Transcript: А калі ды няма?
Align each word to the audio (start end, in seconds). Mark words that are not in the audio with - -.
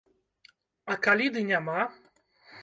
А 0.93 0.97
калі 1.09 1.27
ды 1.37 1.45
няма? 1.51 1.79